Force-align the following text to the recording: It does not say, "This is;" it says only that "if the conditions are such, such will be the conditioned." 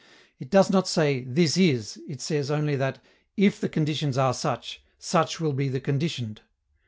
It 0.39 0.49
does 0.49 0.71
not 0.71 0.87
say, 0.87 1.23
"This 1.25 1.57
is;" 1.57 2.01
it 2.09 2.21
says 2.21 2.49
only 2.49 2.75
that 2.75 2.97
"if 3.37 3.61
the 3.61 3.69
conditions 3.69 4.17
are 4.17 4.33
such, 4.33 4.81
such 4.97 5.39
will 5.39 5.53
be 5.53 5.69
the 5.69 5.79
conditioned." 5.79 6.41